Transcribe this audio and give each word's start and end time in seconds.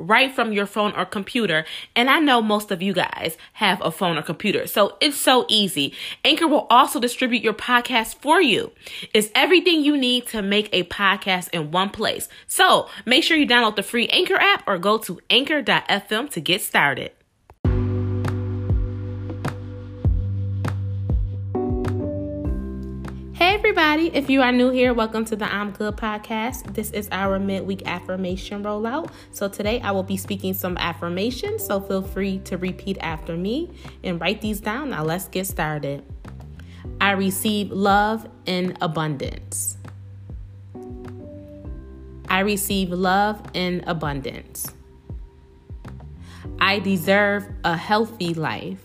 right 0.00 0.32
from 0.32 0.52
your 0.52 0.66
phone 0.66 0.92
or 0.96 1.04
computer. 1.04 1.64
And 1.94 2.08
I 2.08 2.18
know 2.18 2.42
most 2.42 2.70
of 2.70 2.82
you 2.82 2.92
guys 2.92 3.36
have 3.54 3.80
a 3.82 3.90
phone 3.90 4.16
or 4.16 4.22
computer, 4.22 4.66
so 4.66 4.96
it's 5.00 5.16
so 5.16 5.46
easy. 5.48 5.94
Anchor 6.24 6.48
will 6.48 6.66
also 6.70 7.00
distribute 7.00 7.42
your 7.42 7.54
podcast 7.54 8.16
for 8.16 8.40
you. 8.40 8.72
It's 9.14 9.30
everything 9.34 9.82
you 9.82 9.96
need 9.96 10.26
to 10.28 10.42
make 10.42 10.68
a 10.72 10.84
podcast 10.84 11.50
in 11.50 11.70
one 11.70 11.90
place. 11.90 12.28
So 12.46 12.88
make 13.04 13.24
sure 13.24 13.36
you 13.36 13.46
download 13.46 13.76
the 13.76 13.82
free 13.82 14.08
Anchor 14.08 14.36
app 14.36 14.64
or 14.66 14.78
go 14.78 14.98
to 14.98 15.20
anchor.fm 15.30 16.30
to 16.30 16.40
get 16.40 16.62
started. 16.62 17.12
Hey, 23.40 23.54
everybody. 23.54 24.10
If 24.12 24.28
you 24.28 24.42
are 24.42 24.52
new 24.52 24.68
here, 24.68 24.92
welcome 24.92 25.24
to 25.24 25.34
the 25.34 25.50
I'm 25.50 25.70
Good 25.70 25.96
podcast. 25.96 26.74
This 26.74 26.90
is 26.90 27.08
our 27.10 27.38
midweek 27.38 27.86
affirmation 27.86 28.62
rollout. 28.62 29.10
So, 29.30 29.48
today 29.48 29.80
I 29.80 29.92
will 29.92 30.02
be 30.02 30.18
speaking 30.18 30.52
some 30.52 30.76
affirmations. 30.76 31.64
So, 31.64 31.80
feel 31.80 32.02
free 32.02 32.40
to 32.40 32.58
repeat 32.58 32.98
after 33.00 33.38
me 33.38 33.70
and 34.04 34.20
write 34.20 34.42
these 34.42 34.60
down. 34.60 34.90
Now, 34.90 35.04
let's 35.04 35.26
get 35.26 35.46
started. 35.46 36.04
I 37.00 37.12
receive 37.12 37.70
love 37.70 38.28
in 38.44 38.76
abundance. 38.82 39.78
I 42.28 42.40
receive 42.40 42.90
love 42.90 43.42
in 43.54 43.82
abundance. 43.86 44.70
I 46.60 46.78
deserve 46.78 47.48
a 47.64 47.74
healthy 47.74 48.34
life. 48.34 48.84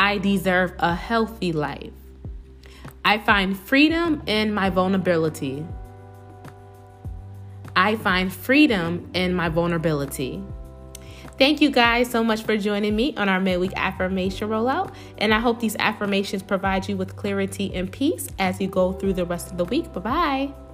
I 0.00 0.16
deserve 0.16 0.72
a 0.78 0.94
healthy 0.94 1.52
life. 1.52 1.92
I 3.04 3.18
find 3.18 3.54
freedom 3.54 4.22
in 4.24 4.54
my 4.54 4.70
vulnerability. 4.70 5.66
I 7.76 7.96
find 7.96 8.32
freedom 8.32 9.10
in 9.12 9.34
my 9.34 9.50
vulnerability. 9.50 10.42
Thank 11.36 11.60
you 11.60 11.70
guys 11.70 12.10
so 12.10 12.24
much 12.24 12.44
for 12.44 12.56
joining 12.56 12.96
me 12.96 13.14
on 13.18 13.28
our 13.28 13.40
midweek 13.40 13.74
affirmation 13.76 14.48
rollout. 14.48 14.94
And 15.18 15.34
I 15.34 15.38
hope 15.38 15.60
these 15.60 15.76
affirmations 15.78 16.42
provide 16.42 16.88
you 16.88 16.96
with 16.96 17.16
clarity 17.16 17.70
and 17.74 17.92
peace 17.92 18.26
as 18.38 18.58
you 18.58 18.68
go 18.68 18.92
through 18.92 19.12
the 19.12 19.26
rest 19.26 19.50
of 19.50 19.58
the 19.58 19.66
week. 19.66 19.92
Bye 19.92 20.00
bye. 20.00 20.69